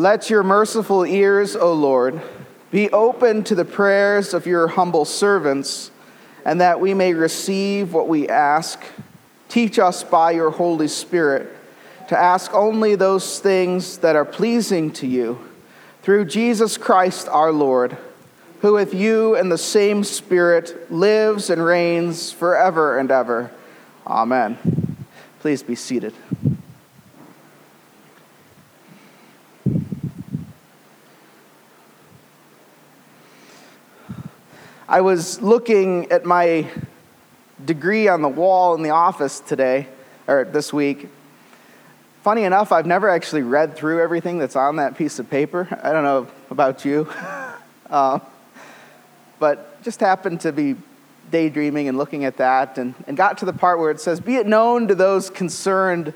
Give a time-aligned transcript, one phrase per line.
[0.00, 2.22] Let your merciful ears, O Lord,
[2.70, 5.90] be open to the prayers of your humble servants,
[6.42, 8.82] and that we may receive what we ask.
[9.50, 11.54] Teach us by your Holy Spirit
[12.08, 15.38] to ask only those things that are pleasing to you,
[16.00, 17.98] through Jesus Christ our Lord,
[18.62, 23.50] who with you and the same Spirit lives and reigns forever and ever.
[24.06, 24.96] Amen.
[25.40, 26.14] Please be seated.
[34.90, 36.68] I was looking at my
[37.64, 39.86] degree on the wall in the office today,
[40.26, 41.08] or this week.
[42.24, 45.68] Funny enough, I've never actually read through everything that's on that piece of paper.
[45.84, 47.08] I don't know about you.
[47.88, 48.18] uh,
[49.38, 50.74] but just happened to be
[51.30, 54.34] daydreaming and looking at that and, and got to the part where it says, Be
[54.34, 56.14] it known to those concerned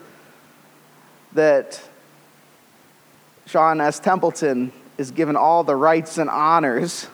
[1.33, 1.81] that
[3.47, 4.01] Sean S.
[4.01, 7.07] Templeton is given all the rights and honors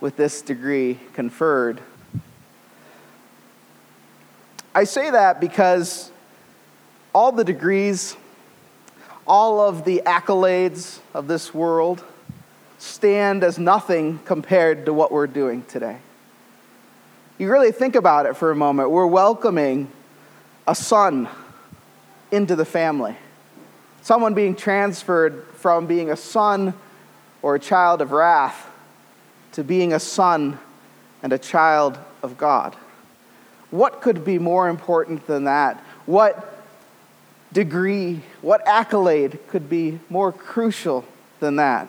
[0.00, 1.80] with this degree conferred.
[4.74, 6.10] I say that because
[7.14, 8.16] all the degrees,
[9.26, 12.02] all of the accolades of this world
[12.78, 15.98] stand as nothing compared to what we're doing today.
[17.36, 18.90] You really think about it for a moment.
[18.90, 19.90] We're welcoming
[20.66, 21.28] a son
[22.30, 23.16] into the family,
[24.02, 26.74] someone being transferred from being a son
[27.42, 28.69] or a child of wrath
[29.52, 30.58] to being a son
[31.22, 32.76] and a child of God.
[33.70, 35.78] What could be more important than that?
[36.06, 36.62] What
[37.52, 41.04] degree, what accolade could be more crucial
[41.40, 41.88] than that?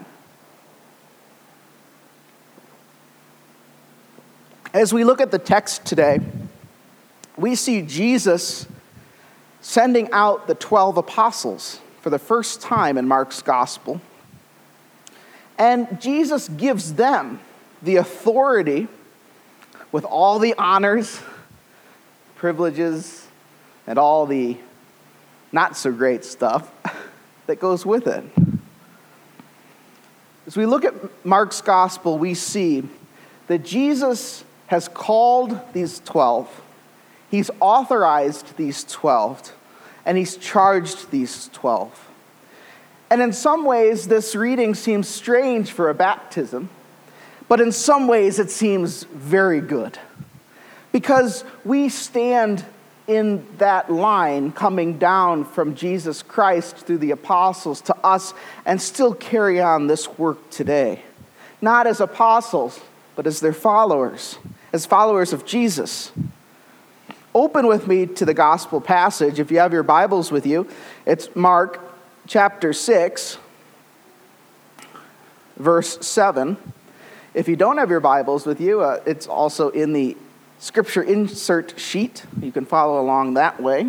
[4.74, 6.20] As we look at the text today,
[7.36, 8.68] we see Jesus
[9.60, 14.02] sending out the 12 apostles for the first time in Mark's gospel.
[15.58, 17.40] And Jesus gives them
[17.82, 18.88] the authority
[19.92, 21.22] with all the honors,
[22.36, 23.28] privileges,
[23.88, 24.58] and all the
[25.52, 26.72] not so great stuff
[27.48, 28.24] that goes with it.
[30.48, 30.94] As we look at
[31.26, 32.84] Mark's gospel, we see
[33.48, 36.62] that Jesus has called these 12,
[37.30, 39.54] he's authorized these 12,
[40.06, 42.08] and he's charged these 12.
[43.10, 46.70] And in some ways, this reading seems strange for a baptism
[47.52, 50.00] but in some ways it seems very good.
[50.94, 52.64] Because we stand
[53.08, 58.34] in that line coming down from Jesus Christ through the apostles to us
[58.66, 61.04] and still carry on this work today.
[61.62, 62.80] Not as apostles,
[63.18, 64.38] but as their followers,
[64.72, 66.14] as followers of Jesus.
[67.36, 69.42] Open with me to the gospel passage.
[69.42, 70.70] If you have your Bibles with you,
[71.06, 71.82] it's Mark
[72.28, 73.38] chapter 6,
[75.58, 76.56] verse 7.
[77.34, 80.18] If you don't have your Bibles with you, uh, it's also in the
[80.60, 82.26] scripture insert sheet.
[82.42, 83.86] You can follow along that way.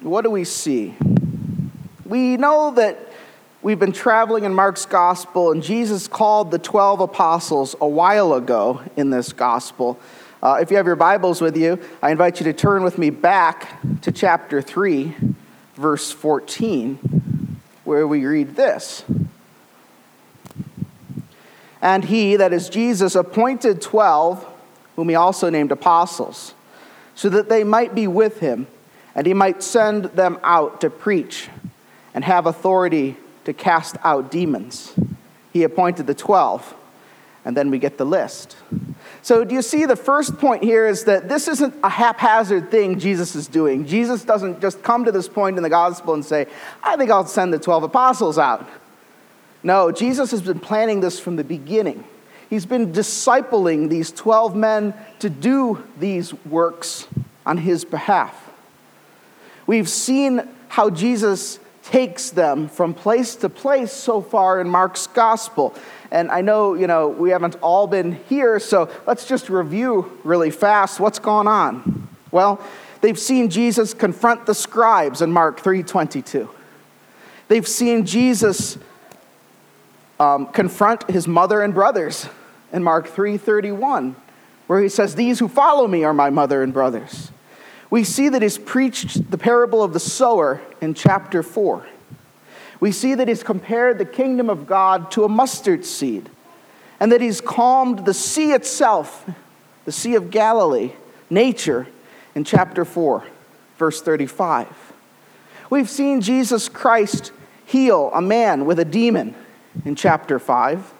[0.00, 0.94] What do we see?
[2.06, 2.98] We know that
[3.60, 8.80] we've been traveling in Mark's gospel, and Jesus called the 12 apostles a while ago
[8.96, 10.00] in this gospel.
[10.42, 13.10] Uh, if you have your Bibles with you, I invite you to turn with me
[13.10, 15.14] back to chapter 3,
[15.74, 19.04] verse 14, where we read this.
[21.84, 24.44] And he, that is Jesus, appointed twelve,
[24.96, 26.54] whom he also named apostles,
[27.14, 28.66] so that they might be with him,
[29.14, 31.50] and he might send them out to preach
[32.14, 34.94] and have authority to cast out demons.
[35.52, 36.74] He appointed the twelve,
[37.44, 38.56] and then we get the list.
[39.20, 42.98] So, do you see the first point here is that this isn't a haphazard thing
[42.98, 43.84] Jesus is doing.
[43.84, 46.46] Jesus doesn't just come to this point in the gospel and say,
[46.82, 48.66] I think I'll send the 12 apostles out.
[49.64, 52.04] No, Jesus has been planning this from the beginning.
[52.50, 57.08] He's been discipling these 12 men to do these works
[57.46, 58.52] on his behalf.
[59.66, 65.74] We've seen how Jesus takes them from place to place so far in Mark's gospel.
[66.10, 70.50] And I know, you know, we haven't all been here, so let's just review really
[70.50, 72.08] fast what's gone on.
[72.30, 72.60] Well,
[73.00, 76.48] they've seen Jesus confront the scribes in Mark 3:22.
[77.48, 78.78] They've seen Jesus
[80.20, 82.28] um, confront his mother and brothers
[82.72, 84.16] in Mark 3:31,
[84.66, 87.30] where he says, "These who follow me are my mother and brothers."
[87.90, 91.84] We see that he's preached the parable of the sower in chapter 4.
[92.80, 96.28] We see that he's compared the kingdom of God to a mustard seed,
[96.98, 99.24] and that he's calmed the sea itself,
[99.84, 100.92] the Sea of Galilee,
[101.30, 101.86] nature,
[102.34, 103.22] in chapter 4,
[103.78, 104.66] verse 35.
[105.70, 107.32] We've seen Jesus Christ
[107.64, 109.34] heal a man with a demon
[109.84, 110.92] in chapter 5.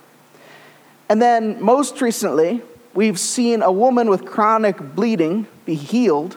[1.08, 2.62] And then, most recently,
[2.94, 6.36] we've seen a woman with chronic bleeding be healed,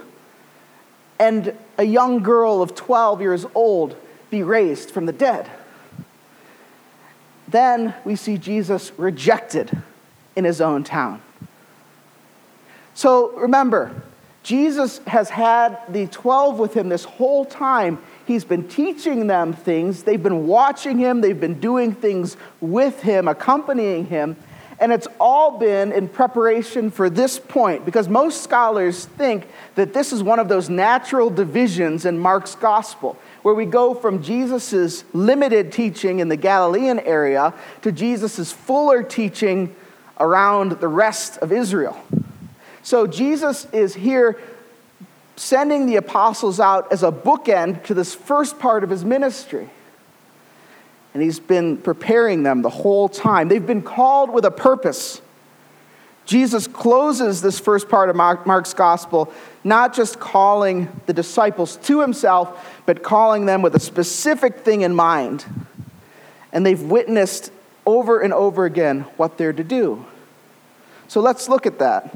[1.20, 3.96] and a young girl of 12 years old
[4.30, 5.50] be raised from the dead.
[7.48, 9.72] Then we see Jesus rejected
[10.36, 11.22] in his own town.
[12.94, 14.02] So remember,
[14.44, 18.00] Jesus has had the 12 with him this whole time.
[18.28, 20.04] He's been teaching them things.
[20.04, 21.22] They've been watching him.
[21.22, 24.36] They've been doing things with him, accompanying him.
[24.80, 30.12] And it's all been in preparation for this point because most scholars think that this
[30.12, 35.72] is one of those natural divisions in Mark's gospel where we go from Jesus' limited
[35.72, 39.74] teaching in the Galilean area to Jesus' fuller teaching
[40.20, 41.98] around the rest of Israel.
[42.84, 44.38] So Jesus is here
[45.38, 49.70] sending the apostles out as a bookend to this first part of his ministry.
[51.14, 53.48] And he's been preparing them the whole time.
[53.48, 55.22] They've been called with a purpose.
[56.26, 59.32] Jesus closes this first part of Mark's gospel,
[59.64, 64.94] not just calling the disciples to himself, but calling them with a specific thing in
[64.94, 65.46] mind.
[66.52, 67.52] And they've witnessed
[67.86, 70.06] over and over again what they're to do.
[71.08, 72.14] So let's look at that.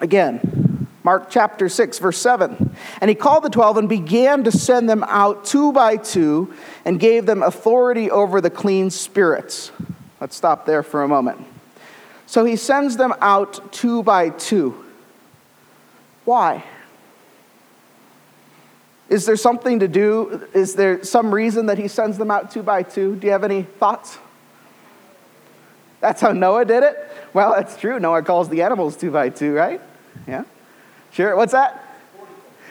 [0.00, 0.65] Again,
[1.06, 2.74] Mark chapter 6, verse 7.
[3.00, 6.52] And he called the twelve and began to send them out two by two
[6.84, 9.70] and gave them authority over the clean spirits.
[10.20, 11.46] Let's stop there for a moment.
[12.26, 14.84] So he sends them out two by two.
[16.24, 16.64] Why?
[19.08, 20.48] Is there something to do?
[20.54, 23.14] Is there some reason that he sends them out two by two?
[23.14, 24.18] Do you have any thoughts?
[26.00, 26.96] That's how Noah did it?
[27.32, 28.00] Well, that's true.
[28.00, 29.80] Noah calls the animals two by two, right?
[30.26, 30.42] Yeah.
[31.16, 31.34] Sure.
[31.34, 31.82] What's that?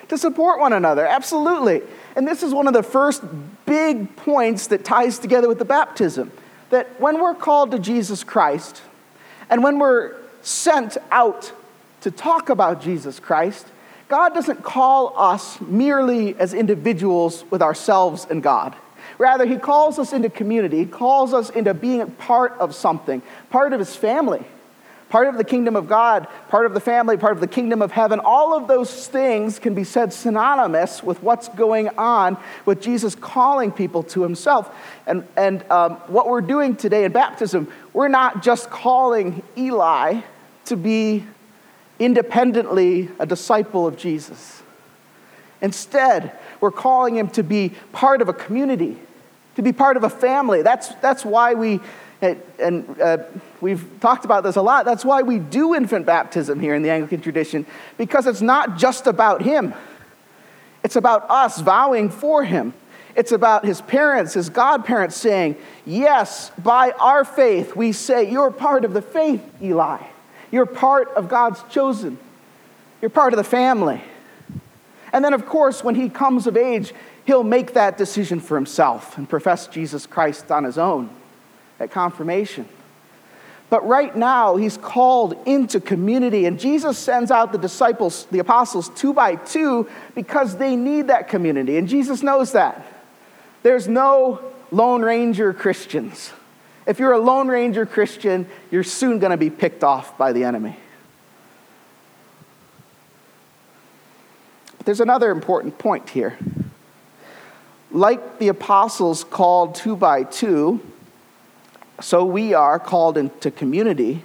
[0.10, 1.04] To support one another.
[1.04, 1.82] Absolutely.
[2.16, 3.24] And this is one of the first
[3.66, 6.32] big points that ties together with the baptism.
[6.70, 8.84] That when we're called to Jesus Christ
[9.50, 11.52] and when we're sent out
[12.02, 13.66] to talk about Jesus Christ,
[14.10, 18.76] God doesn't call us merely as individuals with ourselves and God.
[19.18, 20.78] Rather, He calls us into community.
[20.78, 24.46] He calls us into being part of something, part of His family
[25.16, 27.90] part of the kingdom of God, part of the family, part of the kingdom of
[27.90, 28.20] heaven.
[28.20, 32.36] All of those things can be said synonymous with what's going on
[32.66, 34.76] with Jesus calling people to himself.
[35.08, 40.20] And, and um, what we're doing today in baptism, we're not just calling Eli
[40.66, 41.24] to be
[41.98, 44.64] independently a disciple of Jesus.
[45.62, 49.00] Instead, we're calling him to be part of a community,
[49.56, 50.62] to be part of a family.
[50.62, 51.80] That's, that's why we
[52.60, 53.18] and uh,
[53.62, 54.86] we've talked about this a lot.
[54.86, 57.66] That's why we do infant baptism here in the Anglican tradition,
[57.98, 59.74] because it's not just about him,
[60.84, 62.74] it's about us vowing for him.
[63.16, 65.56] It's about his parents, his godparents saying,
[65.86, 70.04] Yes, by our faith, we say, You're part of the faith, Eli.
[70.52, 72.18] You're part of God's chosen.
[73.02, 74.02] You're part of the family.
[75.14, 76.94] And then, of course, when he comes of age,
[77.26, 81.10] he'll make that decision for himself and profess Jesus Christ on his own
[81.80, 82.68] at confirmation.
[83.70, 88.90] But right now, he's called into community, and Jesus sends out the disciples, the apostles,
[88.90, 91.78] two by two because they need that community.
[91.78, 92.86] And Jesus knows that.
[93.64, 94.40] There's no
[94.72, 96.32] Lone Ranger Christians.
[96.86, 100.44] If you're a Lone Ranger Christian, you're soon going to be picked off by the
[100.44, 100.78] enemy.
[104.78, 106.38] But there's another important point here.
[107.92, 110.80] Like the apostles called two by two,
[112.02, 114.24] so we are called into community.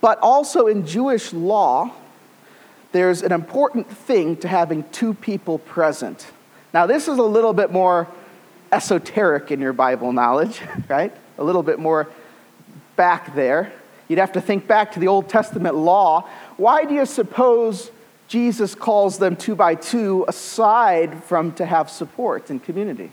[0.00, 1.92] But also in Jewish law,
[2.90, 6.26] there's an important thing to having two people present.
[6.74, 8.08] Now, this is a little bit more
[8.72, 11.12] esoteric in your Bible knowledge, right?
[11.38, 12.08] A little bit more
[12.96, 13.72] back there.
[14.08, 16.28] You'd have to think back to the Old Testament law.
[16.56, 17.90] Why do you suppose
[18.28, 23.10] Jesus calls them two by two aside from to have support and community?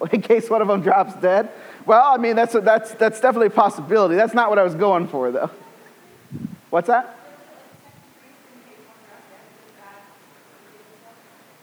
[0.12, 1.50] in case one of them drops dead?
[1.86, 4.14] Well, I mean, that's, a, that's, that's definitely a possibility.
[4.14, 5.50] That's not what I was going for, though.
[6.70, 7.18] What's that?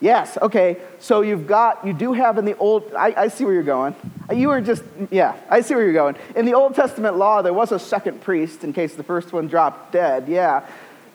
[0.01, 0.77] Yes, okay.
[0.99, 3.95] So you've got, you do have in the Old, I, I, see where you're going.
[4.33, 6.15] You were just, yeah, I see where you're going.
[6.35, 9.47] In the Old Testament law, there was a second priest in case the first one
[9.47, 10.65] dropped dead, yeah.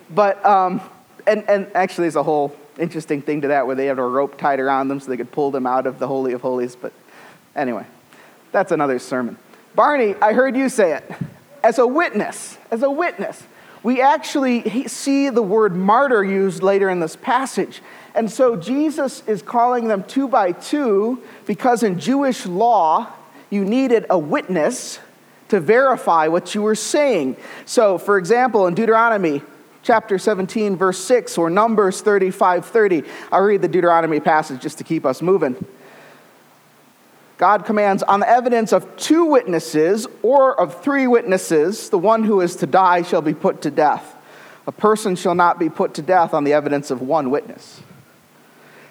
[0.08, 0.80] But, um,
[1.26, 4.38] and, and actually, there's a whole interesting thing to that where they had a rope
[4.38, 6.92] tied around them so they could pull them out of the Holy of Holies, but
[7.56, 7.86] Anyway,
[8.52, 9.36] that's another sermon.
[9.74, 11.10] Barney, I heard you say it.
[11.64, 13.42] As a witness, as a witness,
[13.86, 17.82] We actually see the word martyr used later in this passage.
[18.16, 23.12] And so Jesus is calling them two by two because in Jewish law,
[23.48, 24.98] you needed a witness
[25.50, 27.36] to verify what you were saying.
[27.64, 29.40] So, for example, in Deuteronomy
[29.84, 34.84] chapter 17, verse 6, or Numbers 35 30, I'll read the Deuteronomy passage just to
[34.84, 35.64] keep us moving.
[37.38, 42.40] God commands on the evidence of two witnesses or of three witnesses, the one who
[42.40, 44.16] is to die shall be put to death.
[44.66, 47.82] A person shall not be put to death on the evidence of one witness.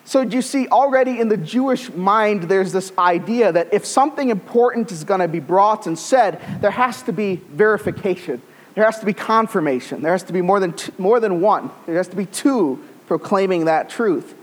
[0.07, 4.29] So, do you see, already in the Jewish mind, there's this idea that if something
[4.29, 8.39] important is going to be brought and said, there has to be verification,
[8.75, 11.95] there has to be confirmation, there has to be more than, more than one, there
[11.95, 14.35] has to be two proclaiming that truth.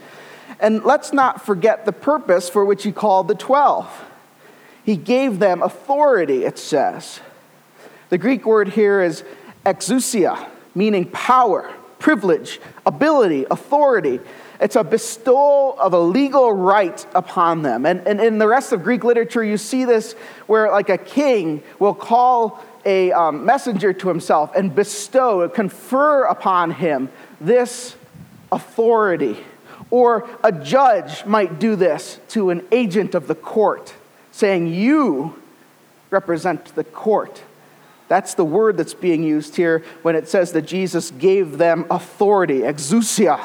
[0.63, 4.05] And let's not forget the purpose for which he called the 12.
[4.85, 7.21] He gave them authority, it says.
[8.11, 9.25] The Greek word here is
[9.67, 14.21] exousia, meaning power, privilege, ability, authority.
[14.61, 17.85] It's a bestowal of a legal right upon them.
[17.85, 20.13] And, and in the rest of Greek literature, you see this
[20.47, 26.71] where, like, a king will call a um, messenger to himself and bestow, confer upon
[26.71, 27.09] him
[27.41, 27.97] this
[28.53, 29.39] authority.
[29.93, 33.93] Or a judge might do this to an agent of the court,
[34.31, 35.41] saying, You
[36.09, 37.43] represent the court.
[38.09, 42.61] That's the word that's being used here when it says that Jesus gave them authority,
[42.61, 43.39] exousia.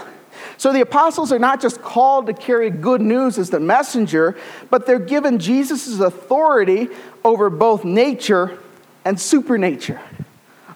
[0.55, 4.37] So the apostles are not just called to carry good news as the messenger,
[4.69, 6.87] but they're given Jesus' authority
[7.25, 8.57] over both nature
[9.03, 9.99] and supernature,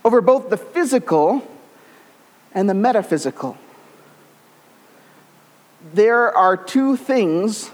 [0.04, 1.48] over both the physical
[2.54, 3.58] and the metaphysical.
[5.94, 7.72] There are two things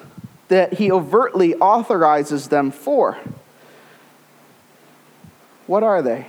[0.47, 3.17] that he overtly authorizes them for.
[5.67, 6.27] What are they?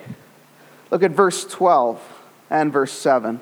[0.90, 2.02] Look at verse 12
[2.50, 3.40] and verse 7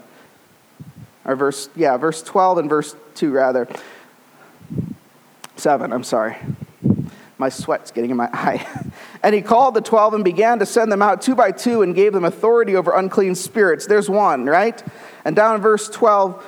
[1.25, 3.67] or verse, yeah, verse 12 and verse 2, rather.
[5.57, 6.37] 7, I'm sorry.
[7.39, 8.67] My sweat's getting in my eye.
[9.23, 11.95] and he called the 12 and began to send them out two by two and
[11.95, 13.87] gave them authority over unclean spirits.
[13.87, 14.83] There's one, right?
[15.25, 16.45] And down in verse 12,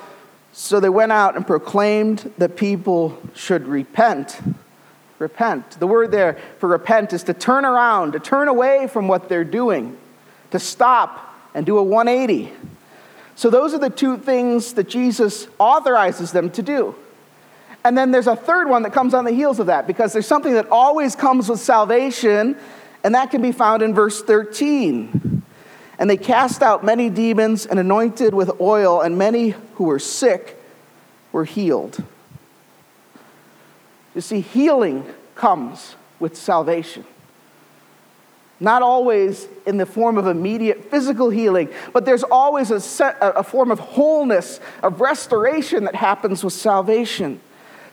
[0.59, 4.37] so they went out and proclaimed that people should repent.
[5.17, 5.79] Repent.
[5.79, 9.45] The word there for repent is to turn around, to turn away from what they're
[9.45, 9.97] doing,
[10.51, 12.51] to stop and do a 180.
[13.35, 16.93] So, those are the two things that Jesus authorizes them to do.
[17.85, 20.27] And then there's a third one that comes on the heels of that because there's
[20.27, 22.57] something that always comes with salvation,
[23.05, 25.38] and that can be found in verse 13.
[25.99, 30.57] And they cast out many demons and anointed with oil, and many who were sick
[31.33, 32.01] were healed.
[34.15, 37.05] You see, healing comes with salvation.
[38.61, 43.43] Not always in the form of immediate physical healing, but there's always a, set, a
[43.43, 47.39] form of wholeness, of restoration that happens with salvation.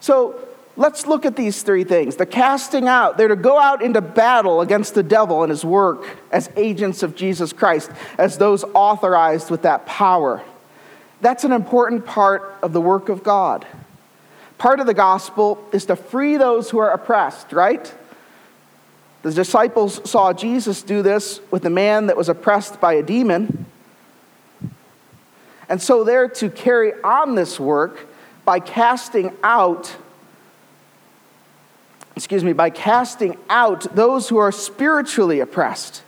[0.00, 0.45] So
[0.76, 2.16] let's look at these three things.
[2.16, 6.06] The casting out, they're to go out into battle against the devil and his work
[6.30, 10.42] as agents of Jesus Christ, as those authorized with that power.
[11.20, 13.66] That's an important part of the work of God.
[14.58, 17.92] Part of the gospel is to free those who are oppressed, right?
[19.22, 23.66] The disciples saw Jesus do this with a man that was oppressed by a demon.
[25.68, 28.06] And so they're to carry on this work
[28.44, 29.96] by casting out,
[32.16, 36.02] excuse me, by casting out those who are spiritually oppressed.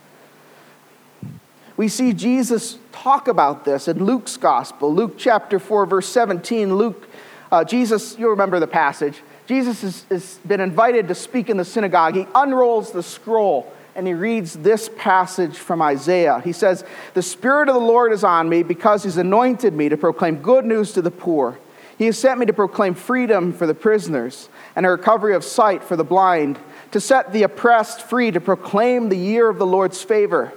[1.77, 6.75] We see Jesus talk about this in Luke's gospel, Luke chapter 4, verse 17.
[6.75, 7.07] Luke,
[7.51, 9.21] uh, Jesus, you'll remember the passage.
[9.45, 12.15] Jesus has, has been invited to speak in the synagogue.
[12.15, 16.41] He unrolls the scroll and he reads this passage from Isaiah.
[16.41, 19.97] He says, The Spirit of the Lord is on me because he's anointed me to
[19.97, 21.59] proclaim good news to the poor.
[21.99, 25.83] He has sent me to proclaim freedom for the prisoners and a recovery of sight
[25.83, 26.57] for the blind,
[26.91, 30.53] to set the oppressed free, to proclaim the year of the Lord's favor.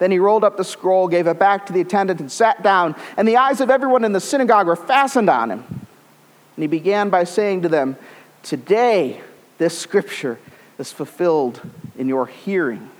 [0.00, 2.96] Then he rolled up the scroll, gave it back to the attendant, and sat down.
[3.16, 5.64] And the eyes of everyone in the synagogue were fastened on him.
[5.68, 7.96] And he began by saying to them,
[8.42, 9.20] Today,
[9.58, 10.40] this scripture
[10.76, 11.60] is fulfilled
[11.96, 12.90] in your hearing.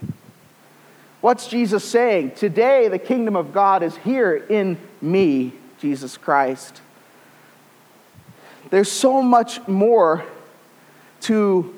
[1.21, 2.37] What's Jesus saying?
[2.37, 6.83] Today, the kingdom of God is here in me, Jesus Christ.
[8.71, 10.25] There's so much more
[11.23, 11.75] to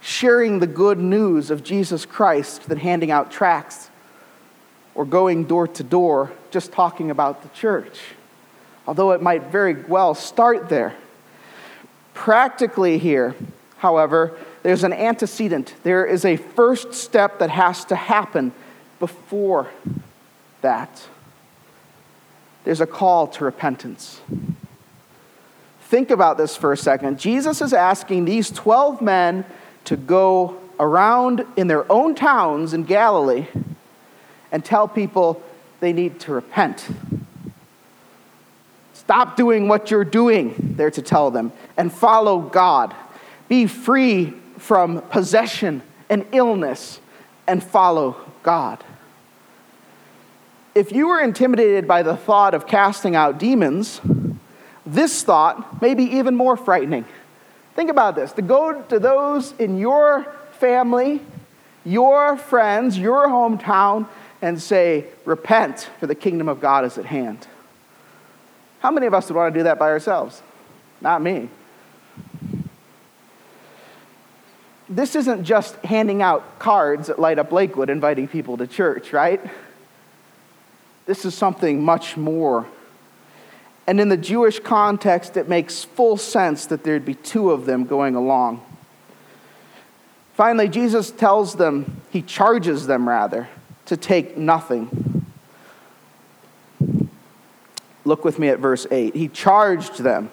[0.00, 3.88] sharing the good news of Jesus Christ than handing out tracts
[4.94, 8.00] or going door to door just talking about the church
[8.86, 10.94] although it might very well start there.
[12.14, 13.34] Practically, here,
[13.78, 15.74] however, there's an antecedent.
[15.82, 18.52] There is a first step that has to happen
[18.98, 19.68] before
[20.60, 21.08] that.
[22.64, 24.20] there's a call to repentance.
[25.92, 27.20] Think about this for a second.
[27.20, 29.44] Jesus is asking these 12 men
[29.84, 33.46] to go around in their own towns in Galilee
[34.50, 35.42] and tell people
[35.80, 36.88] they need to repent.
[38.94, 42.94] Stop doing what you're doing, they're to tell them, and follow God.
[43.48, 47.00] Be free from possession and illness
[47.46, 48.82] and follow God.
[50.74, 54.00] If you were intimidated by the thought of casting out demons,
[54.84, 57.04] this thought may be even more frightening.
[57.74, 60.26] Think about this to go to those in your
[60.58, 61.20] family,
[61.84, 64.06] your friends, your hometown,
[64.40, 67.46] and say, Repent, for the kingdom of God is at hand.
[68.80, 70.42] How many of us would want to do that by ourselves?
[71.00, 71.48] Not me.
[74.88, 79.40] This isn't just handing out cards at Light Up Lakewood inviting people to church, right?
[81.06, 82.66] This is something much more
[83.86, 87.84] and in the Jewish context, it makes full sense that there'd be two of them
[87.84, 88.64] going along.
[90.34, 93.48] Finally, Jesus tells them, he charges them rather,
[93.86, 95.26] to take nothing.
[98.04, 99.14] Look with me at verse 8.
[99.14, 100.30] He charged them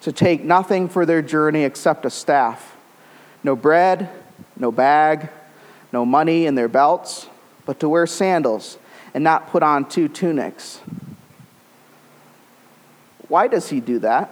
[0.00, 2.76] to take nothing for their journey except a staff
[3.44, 4.10] no bread,
[4.56, 5.28] no bag,
[5.92, 7.28] no money in their belts,
[7.64, 8.78] but to wear sandals
[9.14, 10.80] and not put on two tunics.
[13.28, 14.30] Why does he do that?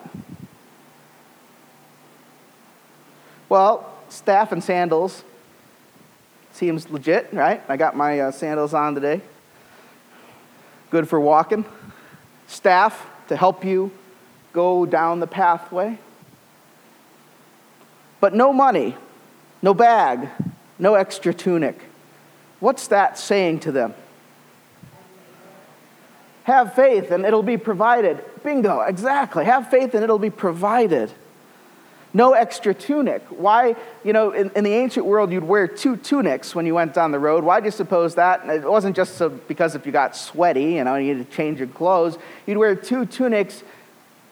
[3.49, 5.23] Well, staff and sandals
[6.53, 7.63] seems legit, right?
[7.69, 9.21] I got my uh, sandals on today.
[10.91, 11.65] Good for walking.
[12.47, 13.93] Staff to help you
[14.53, 15.99] go down the pathway.
[18.21, 18.97] But no money,
[19.61, 20.29] no bag,
[20.79, 21.79] no extra tunic.
[22.59, 23.95] What's that saying to them?
[26.47, 28.23] Have faith and it'll be provided.
[28.45, 29.45] Bingo, exactly.
[29.45, 31.11] Have faith and it'll be provided.
[32.15, 33.25] No extra tunic.
[33.31, 36.95] Why, you know, in, in, the ancient world, you'd wear two tunics when you went
[36.95, 37.43] down the road.
[37.43, 38.49] Why do you suppose that?
[38.49, 41.59] It wasn't just so because if you got sweaty, you know, you needed to change
[41.59, 42.17] your clothes.
[42.47, 43.65] You'd wear two tunics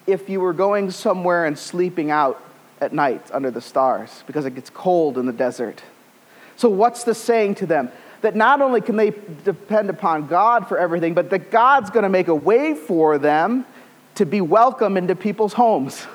[0.07, 2.41] if you were going somewhere and sleeping out
[2.79, 5.83] at night under the stars because it gets cold in the desert.
[6.55, 7.91] So, what's the saying to them?
[8.21, 9.11] That not only can they
[9.43, 13.65] depend upon God for everything, but that God's going to make a way for them
[14.15, 16.05] to be welcome into people's homes.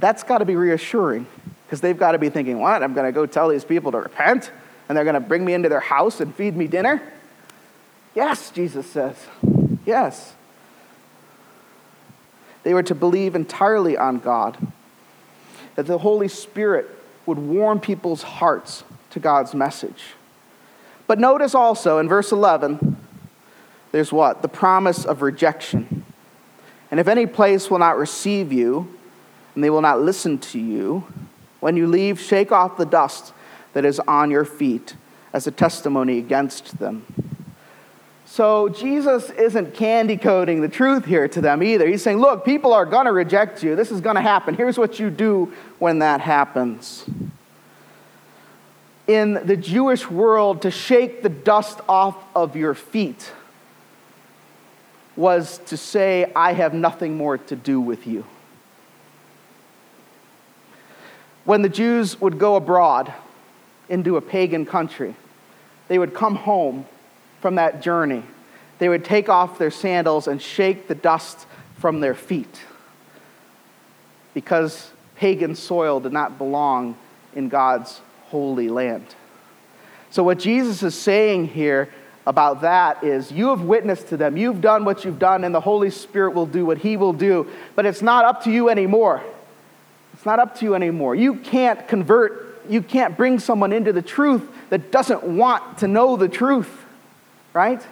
[0.00, 1.26] That's got to be reassuring
[1.66, 2.82] because they've got to be thinking, what?
[2.82, 4.50] I'm going to go tell these people to repent
[4.88, 7.00] and they're going to bring me into their house and feed me dinner?
[8.14, 9.16] Yes, Jesus says.
[9.86, 10.34] Yes.
[12.62, 14.56] They were to believe entirely on God,
[15.74, 16.88] that the Holy Spirit
[17.26, 20.14] would warm people's hearts to God's message.
[21.06, 22.96] But notice also in verse 11,
[23.92, 24.42] there's what?
[24.42, 26.04] The promise of rejection.
[26.90, 28.92] And if any place will not receive you,
[29.54, 31.06] and they will not listen to you,
[31.60, 33.32] when you leave, shake off the dust
[33.72, 34.96] that is on your feet
[35.32, 37.06] as a testimony against them.
[38.26, 41.86] So Jesus isn't candy coating the truth here to them either.
[41.86, 43.76] He's saying, look, people are going to reject you.
[43.76, 44.54] This is going to happen.
[44.54, 47.04] Here's what you do when that happens
[49.06, 53.32] in the Jewish world to shake the dust off of your feet
[55.16, 58.24] was to say, I have nothing more to do with you.
[61.44, 63.12] When the Jews would go abroad
[63.88, 65.14] into a pagan country,
[65.88, 66.86] they would come home
[67.40, 68.22] from that journey.
[68.78, 71.46] They would take off their sandals and shake the dust
[71.78, 72.62] from their feet
[74.32, 76.96] because pagan soil did not belong
[77.34, 78.00] in God's
[78.34, 79.06] holy land.
[80.10, 81.88] So, what Jesus is saying here
[82.26, 85.60] about that is you have witnessed to them, you've done what you've done, and the
[85.60, 89.22] Holy Spirit will do what He will do, but it's not up to you anymore.
[90.14, 91.14] It's not up to you anymore.
[91.14, 96.16] You can't convert, you can't bring someone into the truth that doesn't want to know
[96.16, 96.84] the truth,
[97.52, 97.86] right?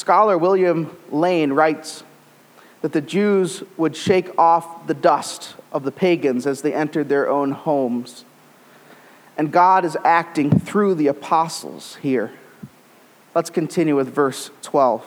[0.00, 2.04] Scholar William Lane writes
[2.80, 7.28] that the Jews would shake off the dust of the pagans as they entered their
[7.28, 8.24] own homes.
[9.36, 12.32] And God is acting through the apostles here.
[13.34, 15.04] Let's continue with verse 12.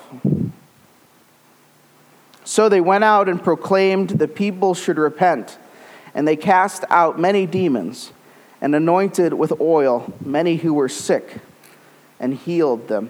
[2.44, 5.58] So they went out and proclaimed the people should repent,
[6.14, 8.12] and they cast out many demons
[8.62, 11.40] and anointed with oil many who were sick
[12.20, 13.10] and healed them.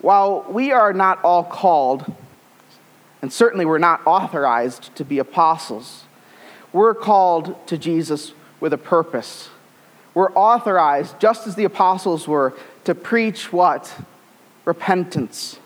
[0.00, 2.04] While we are not all called
[3.22, 6.04] And certainly we're not authorized to be apostles.
[6.72, 9.50] We're called to Jesus with a purpose.
[10.14, 13.94] We're authorized, just as the apostles were, to preach what?
[14.64, 15.58] Repentance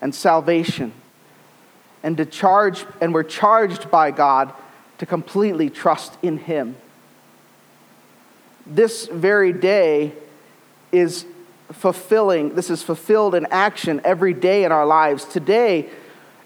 [0.00, 0.92] and salvation.
[2.02, 4.52] And to charge, and we're charged by God
[4.98, 6.76] to completely trust in Him.
[8.66, 10.12] This very day
[10.90, 11.26] is
[11.72, 15.24] fulfilling, this is fulfilled in action every day in our lives.
[15.24, 15.88] Today,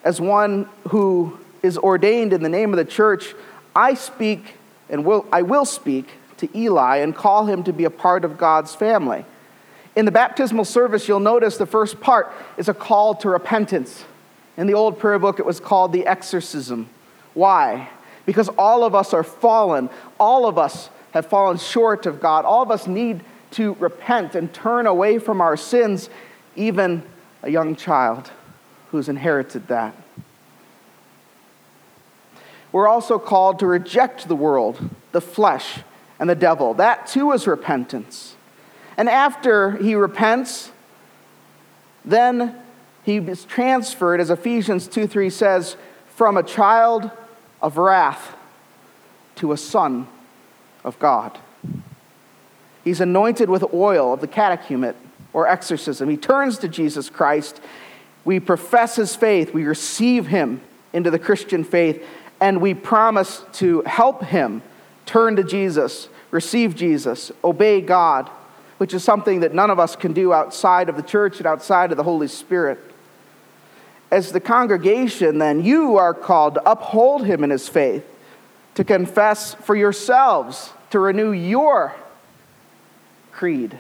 [0.04, 3.34] as one who is ordained in the name of the church,
[3.74, 4.54] I speak
[4.90, 6.08] and will, I will speak
[6.38, 9.24] to Eli and call him to be a part of God's family.
[9.94, 14.04] In the baptismal service, you'll notice the first part is a call to repentance.
[14.56, 16.88] In the old prayer book, it was called the exorcism.
[17.34, 17.88] Why?
[18.26, 19.88] Because all of us are fallen.
[20.18, 22.44] All of us have fallen short of God.
[22.44, 26.10] All of us need to repent and turn away from our sins,
[26.56, 27.02] even
[27.42, 28.30] a young child
[28.90, 29.94] who's inherited that.
[32.72, 35.80] We're also called to reject the world, the flesh,
[36.18, 36.74] and the devil.
[36.74, 38.36] That too is repentance.
[38.96, 40.70] And after he repents,
[42.04, 42.56] then
[43.04, 45.76] he is transferred, as Ephesians 2 3 says,
[46.14, 47.10] from a child
[47.60, 48.36] of wrath
[49.36, 50.06] to a son
[50.84, 51.38] of God.
[52.84, 54.94] He's anointed with oil of the catechumen
[55.32, 56.08] or exorcism.
[56.08, 57.60] He turns to Jesus Christ.
[58.24, 59.54] We profess his faith.
[59.54, 60.60] We receive him
[60.92, 62.04] into the Christian faith.
[62.40, 64.62] And we promise to help him
[65.06, 68.28] turn to Jesus, receive Jesus, obey God,
[68.78, 71.92] which is something that none of us can do outside of the church and outside
[71.92, 72.80] of the Holy Spirit.
[74.10, 78.04] As the congregation, then, you are called to uphold him in his faith,
[78.74, 81.94] to confess for yourselves, to renew your
[83.32, 83.78] Creed,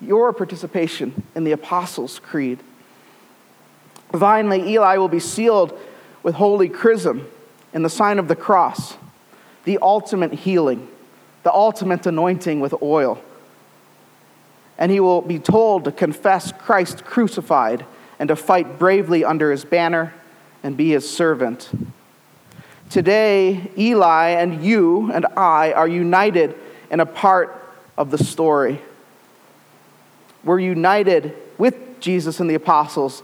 [0.00, 2.58] your participation in the Apostles' Creed.
[4.12, 5.78] Finally, Eli will be sealed
[6.22, 7.26] with holy chrism
[7.72, 8.96] in the sign of the cross,
[9.64, 10.88] the ultimate healing,
[11.42, 13.20] the ultimate anointing with oil.
[14.78, 17.84] And he will be told to confess Christ crucified
[18.18, 20.14] and to fight bravely under his banner
[20.62, 21.70] and be his servant.
[22.88, 26.54] Today, Eli and you and I are united
[26.90, 27.65] in a part
[27.96, 28.80] of the story.
[30.44, 33.22] We're united with Jesus and the apostles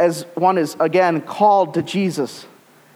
[0.00, 2.46] as one is again called to Jesus,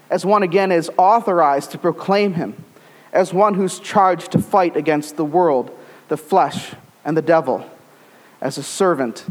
[0.08, 2.64] as one again is authorized to proclaim him,
[3.12, 5.70] as one who's charged to fight against the world,
[6.08, 6.72] the flesh,
[7.04, 7.68] and the devil,
[8.40, 9.26] as a servant,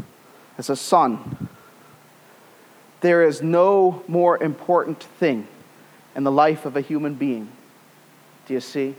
[0.56, 1.48] as a son.
[3.00, 5.48] There is no more important thing
[6.14, 7.50] in the life of a human being.
[8.46, 8.94] Do you see?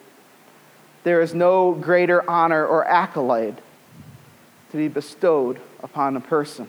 [1.06, 3.62] There is no greater honor or accolade
[4.72, 6.68] to be bestowed upon a person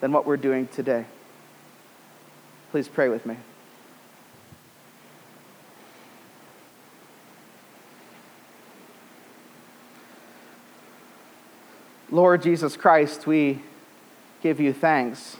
[0.00, 1.04] than what we're doing today.
[2.72, 3.36] Please pray with me.
[12.10, 13.62] Lord Jesus Christ, we
[14.42, 15.36] give you thanks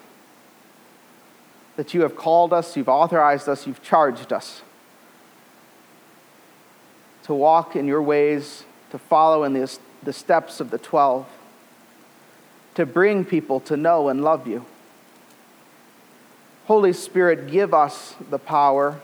[1.75, 4.63] that you have called us, you've authorized us, you've charged us
[7.27, 11.27] to walk in your ways, to follow in the, the steps of the 12,
[12.75, 14.65] to bring people to know and love you.
[16.67, 19.01] Holy Spirit, give us the power,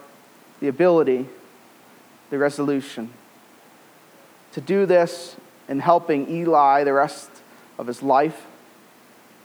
[0.61, 1.27] the ability,
[2.31, 3.13] the resolution
[4.53, 5.37] to do this
[5.69, 7.31] in helping Eli the rest
[7.79, 8.47] of his life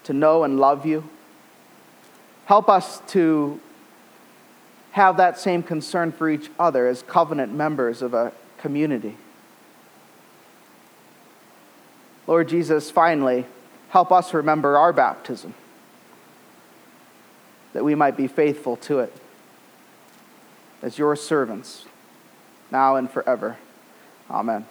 [0.03, 1.09] to know and love you.
[2.45, 3.59] Help us to
[4.91, 8.31] have that same concern for each other as covenant members of a
[8.67, 9.15] community.
[12.27, 13.45] Lord Jesus, finally,
[13.91, 15.53] help us remember our baptism,
[17.71, 19.15] that we might be faithful to it
[20.81, 21.85] as your servants,
[22.69, 23.55] now and forever.
[24.29, 24.65] Amen.